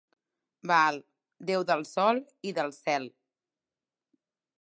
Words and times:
Baal, 0.69 0.95
déu 1.49 1.65
del 1.71 1.85
Sol 1.89 2.21
i 2.53 2.57
del 2.61 2.73
Cel. 2.79 3.07